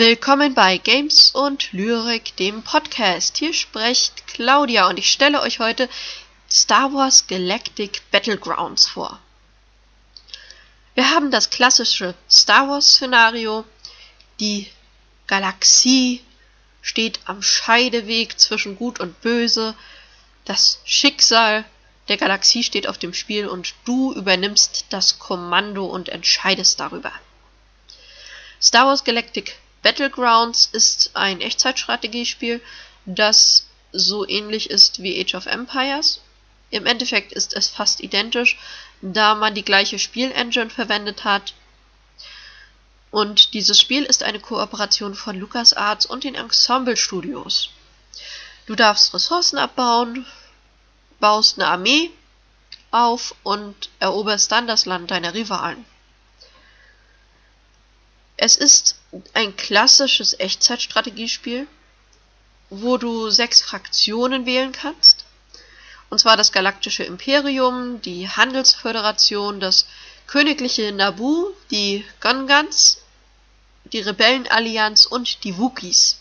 Willkommen 0.00 0.54
bei 0.54 0.78
Games 0.78 1.32
und 1.32 1.74
Lyrik, 1.74 2.34
dem 2.36 2.62
Podcast. 2.62 3.36
Hier 3.36 3.52
spricht 3.52 4.26
Claudia 4.28 4.88
und 4.88 4.98
ich 4.98 5.12
stelle 5.12 5.42
euch 5.42 5.58
heute 5.58 5.90
Star 6.50 6.94
Wars 6.94 7.26
Galactic 7.26 8.00
Battlegrounds 8.10 8.86
vor. 8.86 9.20
Wir 10.94 11.10
haben 11.10 11.30
das 11.30 11.50
klassische 11.50 12.14
Star 12.30 12.66
Wars 12.70 12.94
Szenario. 12.94 13.66
Die 14.40 14.70
Galaxie 15.26 16.24
steht 16.80 17.20
am 17.26 17.42
Scheideweg 17.42 18.40
zwischen 18.40 18.76
Gut 18.76 19.00
und 19.00 19.20
Böse. 19.20 19.74
Das 20.46 20.80
Schicksal 20.86 21.66
der 22.08 22.16
Galaxie 22.16 22.64
steht 22.64 22.86
auf 22.86 22.96
dem 22.96 23.12
Spiel 23.12 23.46
und 23.46 23.74
du 23.84 24.14
übernimmst 24.14 24.86
das 24.88 25.18
Kommando 25.18 25.84
und 25.84 26.08
entscheidest 26.08 26.80
darüber. 26.80 27.12
Star 28.62 28.86
Wars 28.86 29.04
Galactic 29.04 29.58
Battlegrounds 29.82 30.68
ist 30.72 31.10
ein 31.14 31.40
Echtzeitstrategiespiel, 31.40 32.60
das 33.06 33.66
so 33.92 34.26
ähnlich 34.28 34.70
ist 34.70 35.02
wie 35.02 35.20
Age 35.20 35.34
of 35.34 35.46
Empires. 35.46 36.20
Im 36.70 36.86
Endeffekt 36.86 37.32
ist 37.32 37.54
es 37.54 37.68
fast 37.68 38.00
identisch, 38.00 38.58
da 39.02 39.34
man 39.34 39.54
die 39.54 39.64
gleiche 39.64 39.98
Spielengine 39.98 40.70
verwendet 40.70 41.24
hat. 41.24 41.54
Und 43.10 43.54
dieses 43.54 43.80
Spiel 43.80 44.04
ist 44.04 44.22
eine 44.22 44.38
Kooperation 44.38 45.14
von 45.14 45.36
LucasArts 45.38 46.06
und 46.06 46.22
den 46.22 46.36
Ensemble 46.36 46.96
Studios. 46.96 47.70
Du 48.66 48.76
darfst 48.76 49.12
Ressourcen 49.12 49.58
abbauen, 49.58 50.26
baust 51.18 51.58
eine 51.58 51.68
Armee 51.68 52.10
auf 52.92 53.34
und 53.42 53.90
eroberst 53.98 54.52
dann 54.52 54.68
das 54.68 54.86
Land 54.86 55.10
deiner 55.10 55.34
Rivalen. 55.34 55.84
Es 58.50 58.56
ist 58.56 58.96
ein 59.32 59.56
klassisches 59.56 60.34
Echtzeitstrategiespiel, 60.40 61.68
wo 62.68 62.96
du 62.96 63.30
sechs 63.30 63.60
Fraktionen 63.60 64.44
wählen 64.44 64.72
kannst. 64.72 65.24
Und 66.08 66.18
zwar 66.18 66.36
das 66.36 66.50
Galaktische 66.50 67.04
Imperium, 67.04 68.02
die 68.02 68.28
Handelsföderation, 68.28 69.60
das 69.60 69.86
Königliche 70.26 70.90
Nabu, 70.90 71.52
die 71.70 72.04
Gungans, 72.20 72.98
die 73.84 74.00
Rebellenallianz 74.00 75.06
und 75.06 75.44
die 75.44 75.56
Wookies. 75.56 76.18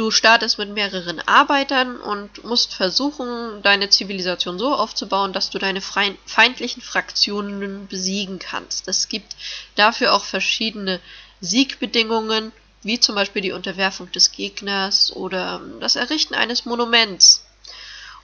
Du 0.00 0.10
startest 0.10 0.56
mit 0.56 0.70
mehreren 0.70 1.20
Arbeitern 1.28 1.98
und 1.98 2.42
musst 2.42 2.72
versuchen, 2.72 3.60
deine 3.60 3.90
Zivilisation 3.90 4.58
so 4.58 4.74
aufzubauen, 4.74 5.34
dass 5.34 5.50
du 5.50 5.58
deine 5.58 5.82
feindlichen 5.82 6.80
Fraktionen 6.80 7.86
besiegen 7.86 8.38
kannst. 8.38 8.88
Es 8.88 9.10
gibt 9.10 9.36
dafür 9.74 10.14
auch 10.14 10.24
verschiedene 10.24 11.00
Siegbedingungen, 11.42 12.50
wie 12.82 12.98
zum 12.98 13.14
Beispiel 13.14 13.42
die 13.42 13.52
Unterwerfung 13.52 14.10
des 14.12 14.32
Gegners 14.32 15.14
oder 15.14 15.60
das 15.80 15.96
Errichten 15.96 16.32
eines 16.32 16.64
Monuments. 16.64 17.44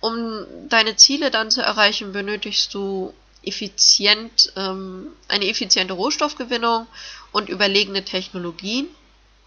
Um 0.00 0.44
deine 0.68 0.96
Ziele 0.96 1.30
dann 1.30 1.52
zu 1.52 1.62
erreichen, 1.62 2.10
benötigst 2.10 2.74
du 2.74 3.14
effizient, 3.44 4.52
ähm, 4.56 5.12
eine 5.28 5.46
effiziente 5.46 5.92
Rohstoffgewinnung 5.92 6.88
und 7.30 7.48
überlegene 7.48 8.04
Technologien. 8.04 8.88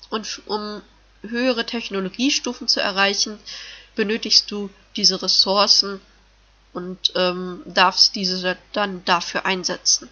Und 0.09 0.41
um 0.45 0.81
höhere 1.23 1.65
Technologiestufen 1.65 2.67
zu 2.67 2.79
erreichen, 2.79 3.39
benötigst 3.95 4.49
du 4.51 4.69
diese 4.95 5.21
Ressourcen 5.21 6.01
und 6.73 7.13
ähm, 7.15 7.61
darfst 7.65 8.15
diese 8.15 8.57
dann 8.71 9.03
dafür 9.05 9.45
einsetzen. 9.45 10.09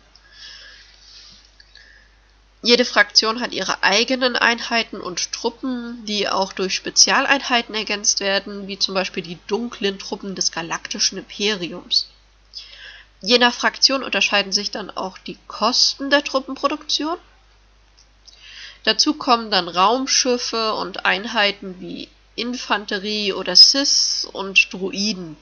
Jede 2.63 2.85
Fraktion 2.85 3.41
hat 3.41 3.53
ihre 3.53 3.81
eigenen 3.81 4.35
Einheiten 4.35 5.01
und 5.01 5.31
Truppen, 5.31 6.05
die 6.05 6.29
auch 6.29 6.53
durch 6.53 6.75
Spezialeinheiten 6.75 7.73
ergänzt 7.73 8.19
werden, 8.19 8.67
wie 8.67 8.77
zum 8.77 8.93
Beispiel 8.93 9.23
die 9.23 9.39
dunklen 9.47 9.97
Truppen 9.97 10.35
des 10.35 10.51
Galaktischen 10.51 11.17
Imperiums. 11.17 12.07
Je 13.19 13.39
nach 13.39 13.53
Fraktion 13.53 14.03
unterscheiden 14.03 14.51
sich 14.51 14.69
dann 14.69 14.91
auch 14.91 15.17
die 15.17 15.39
Kosten 15.47 16.11
der 16.11 16.23
Truppenproduktion 16.23 17.17
Dazu 18.83 19.13
kommen 19.13 19.51
dann 19.51 19.67
Raumschiffe 19.67 20.73
und 20.73 21.05
Einheiten 21.05 21.79
wie 21.79 22.09
Infanterie 22.35 23.33
oder 23.33 23.55
Sis 23.55 24.27
und 24.31 24.73
Druiden. 24.73 25.37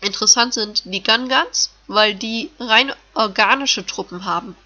Interessant 0.00 0.54
sind 0.54 0.82
die 0.86 1.02
Gungans, 1.02 1.70
weil 1.86 2.14
die 2.14 2.50
rein 2.58 2.92
organische 3.14 3.84
Truppen 3.84 4.24
haben. 4.24 4.56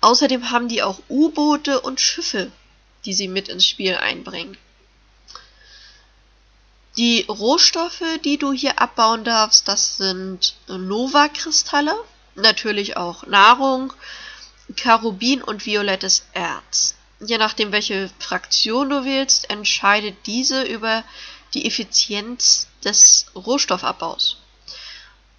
Außerdem 0.00 0.50
haben 0.50 0.68
die 0.68 0.82
auch 0.82 1.00
U-Boote 1.08 1.80
und 1.80 2.00
Schiffe, 2.00 2.52
die 3.04 3.12
sie 3.12 3.28
mit 3.28 3.48
ins 3.48 3.66
Spiel 3.66 3.96
einbringen. 3.96 4.56
Die 6.96 7.22
Rohstoffe, 7.28 8.02
die 8.24 8.38
du 8.38 8.52
hier 8.52 8.80
abbauen 8.80 9.24
darfst, 9.24 9.66
das 9.68 9.96
sind 9.96 10.54
Nova-Kristalle, 10.68 11.94
natürlich 12.34 12.96
auch 12.96 13.26
Nahrung, 13.26 13.92
Karubin 14.76 15.42
und 15.42 15.66
violettes 15.66 16.24
Erz. 16.32 16.94
Je 17.20 17.38
nachdem, 17.38 17.72
welche 17.72 18.10
Fraktion 18.18 18.88
du 18.88 19.04
wählst, 19.04 19.50
entscheidet 19.50 20.16
diese 20.26 20.62
über 20.62 21.04
die 21.54 21.66
Effizienz 21.66 22.66
des 22.84 23.26
Rohstoffabbaus. 23.34 24.36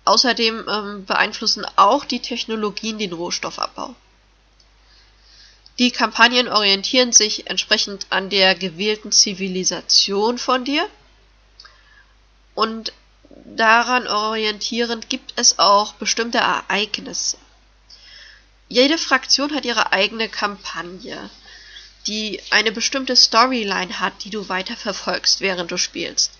Außerdem 0.05 0.65
ähm, 0.67 1.05
beeinflussen 1.05 1.65
auch 1.75 2.05
die 2.05 2.19
Technologien 2.19 2.97
den 2.97 3.13
Rohstoffabbau. 3.13 3.95
Die 5.79 5.91
Kampagnen 5.91 6.47
orientieren 6.47 7.11
sich 7.11 7.49
entsprechend 7.49 8.07
an 8.09 8.29
der 8.29 8.55
gewählten 8.55 9.11
Zivilisation 9.11 10.37
von 10.37 10.65
dir 10.65 10.87
und 12.53 12.93
daran 13.45 14.07
orientierend 14.07 15.09
gibt 15.09 15.33
es 15.37 15.57
auch 15.57 15.93
bestimmte 15.93 16.39
Ereignisse. 16.39 17.37
Jede 18.71 18.97
Fraktion 18.97 19.53
hat 19.53 19.65
ihre 19.65 19.91
eigene 19.91 20.29
Kampagne, 20.29 21.29
die 22.07 22.41
eine 22.51 22.71
bestimmte 22.71 23.17
Storyline 23.17 23.99
hat, 23.99 24.23
die 24.23 24.29
du 24.29 24.47
weiter 24.47 24.77
verfolgst, 24.77 25.41
während 25.41 25.71
du 25.71 25.77
spielst. 25.77 26.31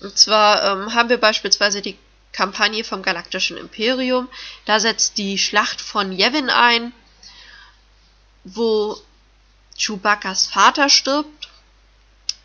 Und 0.00 0.16
zwar 0.16 0.64
ähm, 0.64 0.94
haben 0.94 1.10
wir 1.10 1.18
beispielsweise 1.18 1.82
die 1.82 1.98
Kampagne 2.32 2.84
vom 2.84 3.02
Galaktischen 3.02 3.58
Imperium. 3.58 4.30
Da 4.64 4.80
setzt 4.80 5.18
die 5.18 5.36
Schlacht 5.36 5.82
von 5.82 6.10
Yevin 6.10 6.48
ein, 6.48 6.94
wo 8.44 8.98
Chewbacca's 9.76 10.46
Vater 10.46 10.88
stirbt. 10.88 11.50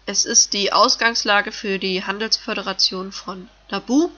Es 0.06 0.26
ist 0.26 0.52
die 0.52 0.74
Ausgangslage 0.74 1.54
für 1.54 1.80
die 1.80 2.04
Handelsföderation 2.04 3.14
von 3.14 3.48
Naboo. 3.70 4.12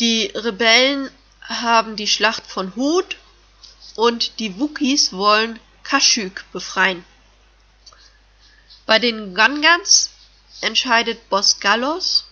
Die 0.00 0.26
Rebellen 0.34 1.10
haben 1.48 1.96
die 1.96 2.06
Schlacht 2.06 2.46
von 2.46 2.74
Hut 2.76 3.16
und 3.94 4.38
die 4.38 4.58
Wookies 4.58 5.12
wollen 5.12 5.58
Kashyyyk 5.82 6.44
befreien. 6.52 7.04
Bei 8.84 8.98
den 8.98 9.34
Gungans 9.34 10.10
entscheidet 10.60 11.28
Boss 11.28 11.60
Gallos, 11.60 12.24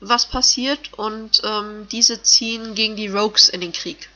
was 0.00 0.26
passiert 0.26 0.94
und 0.94 1.40
ähm, 1.44 1.88
diese 1.88 2.22
ziehen 2.22 2.74
gegen 2.74 2.96
die 2.96 3.08
Rogues 3.08 3.48
in 3.48 3.60
den 3.60 3.72
Krieg. 3.72 4.08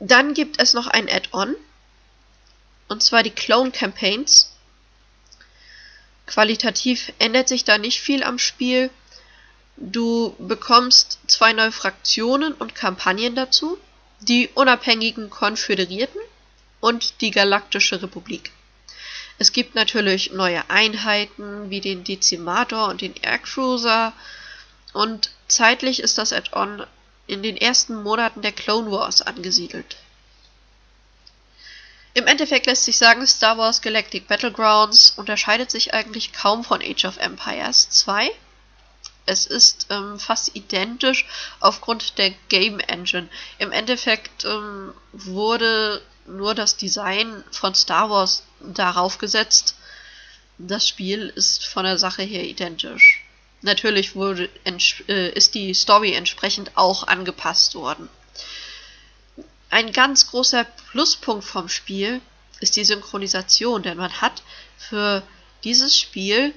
Dann 0.00 0.34
gibt 0.34 0.60
es 0.60 0.74
noch 0.74 0.88
ein 0.88 1.08
Add-on, 1.08 1.54
und 2.88 3.02
zwar 3.02 3.22
die 3.22 3.30
Clone 3.30 3.70
Campaigns. 3.70 4.50
Qualitativ 6.26 7.12
ändert 7.18 7.48
sich 7.48 7.64
da 7.64 7.78
nicht 7.78 8.00
viel 8.00 8.24
am 8.24 8.38
Spiel. 8.38 8.90
Du 9.76 10.34
bekommst 10.38 11.18
zwei 11.26 11.52
neue 11.52 11.72
Fraktionen 11.72 12.52
und 12.52 12.74
Kampagnen 12.74 13.34
dazu, 13.34 13.78
die 14.20 14.48
unabhängigen 14.54 15.30
Konföderierten 15.30 16.20
und 16.80 17.20
die 17.20 17.30
Galaktische 17.30 18.02
Republik. 18.02 18.52
Es 19.38 19.52
gibt 19.52 19.74
natürlich 19.74 20.32
neue 20.32 20.68
Einheiten 20.70 21.70
wie 21.70 21.80
den 21.80 22.04
Dezimator 22.04 22.88
und 22.88 23.00
den 23.00 23.14
Aircruiser 23.16 24.12
und 24.92 25.30
zeitlich 25.48 26.00
ist 26.00 26.18
das 26.18 26.32
Add-on 26.32 26.86
in 27.26 27.42
den 27.42 27.56
ersten 27.56 28.02
Monaten 28.02 28.42
der 28.42 28.52
Clone 28.52 28.90
Wars 28.90 29.22
angesiedelt. 29.22 29.96
Im 32.14 32.26
Endeffekt 32.26 32.66
lässt 32.66 32.84
sich 32.84 32.98
sagen, 32.98 33.26
Star 33.26 33.56
Wars 33.56 33.80
Galactic 33.80 34.28
Battlegrounds 34.28 35.14
unterscheidet 35.16 35.70
sich 35.70 35.94
eigentlich 35.94 36.34
kaum 36.34 36.62
von 36.62 36.82
Age 36.82 37.06
of 37.06 37.16
Empires 37.16 37.88
2 37.88 38.30
es 39.26 39.46
ist 39.46 39.86
ähm, 39.90 40.18
fast 40.18 40.54
identisch 40.56 41.26
aufgrund 41.60 42.18
der 42.18 42.30
Game 42.48 42.80
Engine. 42.80 43.28
Im 43.58 43.72
Endeffekt 43.72 44.44
ähm, 44.44 44.92
wurde 45.12 46.02
nur 46.26 46.54
das 46.54 46.76
Design 46.76 47.44
von 47.50 47.74
Star 47.74 48.10
Wars 48.10 48.42
darauf 48.60 49.18
gesetzt. 49.18 49.76
Das 50.58 50.86
Spiel 50.86 51.32
ist 51.34 51.66
von 51.66 51.84
der 51.84 51.98
Sache 51.98 52.22
her 52.22 52.44
identisch. 52.44 53.24
Natürlich 53.62 54.16
wurde, 54.16 54.48
äh, 55.08 55.30
ist 55.30 55.54
die 55.54 55.72
Story 55.74 56.14
entsprechend 56.14 56.76
auch 56.76 57.06
angepasst 57.06 57.74
worden. 57.74 58.08
ein 59.70 59.92
ganz 59.92 60.28
großer 60.30 60.64
Pluspunkt 60.90 61.44
vom 61.44 61.68
Spiel 61.68 62.20
ist 62.60 62.76
die 62.76 62.84
Synchronisation, 62.84 63.82
denn 63.82 63.96
man 63.96 64.20
hat 64.20 64.42
für 64.76 65.22
dieses 65.64 65.98
Spiel 65.98 66.52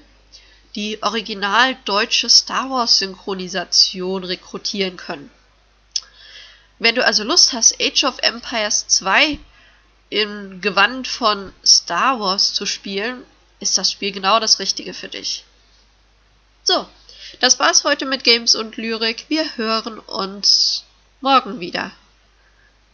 die 0.76 1.02
original 1.02 1.76
deutsche 1.86 2.30
Star 2.30 2.70
Wars 2.70 3.00
Synchronisation 3.00 4.24
rekrutieren 4.24 4.98
können. 4.98 5.32
Wenn 6.80 6.96
du 6.96 7.06
also 7.06 7.24
Lust 7.24 7.54
hast, 7.54 7.82
Age 7.82 8.04
of 8.04 8.20
Empires 8.20 8.88
2 8.88 9.40
im 10.10 10.62
Gewand 10.62 11.08
von 11.08 11.54
Star 11.66 12.20
Wars 12.20 12.54
zu 12.54 12.66
spielen, 12.66 13.26
ist 13.60 13.78
das 13.78 13.92
Spiel 13.92 14.12
genau 14.12 14.40
das 14.40 14.60
Richtige 14.60 14.94
für 14.94 15.08
dich. 15.08 15.46
So, 16.64 16.88
das 17.40 17.60
war's 17.60 17.84
heute 17.86 18.06
mit 18.06 18.24
Games 18.24 18.56
und 18.56 18.76
Lyrik. 18.76 19.26
Wir 19.30 19.58
hören 19.58 20.00
uns 20.00 20.84
morgen 21.22 21.60
wieder. 21.60 21.92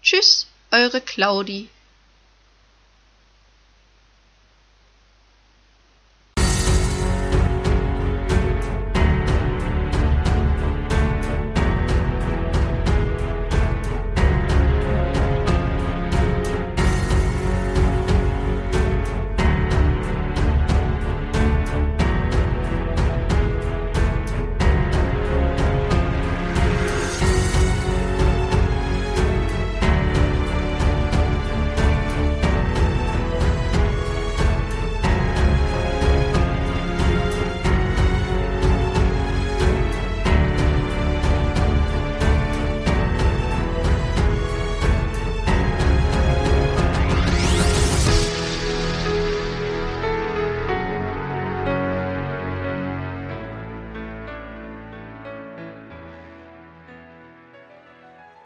Tschüss, 0.04 0.48
eure 0.72 1.02
Claudi. 1.02 1.70